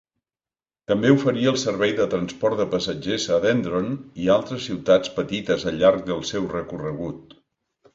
També 0.91 1.11
oferia 1.15 1.51
el 1.51 1.59
servei 1.65 1.93
de 1.99 2.07
transport 2.15 2.59
de 2.63 2.67
passatgers 2.73 3.29
a 3.37 3.39
Dendron 3.45 3.95
i 4.25 4.27
a 4.33 4.41
altres 4.41 4.67
ciutats 4.71 5.17
petites 5.23 5.71
al 5.75 5.83
llarg 5.85 6.07
del 6.13 6.31
seu 6.35 6.55
recorregut. 6.61 7.43